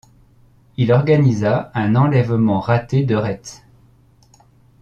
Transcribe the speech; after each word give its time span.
Il 0.77 0.91
organisa 0.91 1.69
un 1.75 1.93
enlèvement 1.95 2.59
raté 2.59 3.03
de 3.03 3.13
Retz. 3.13 3.61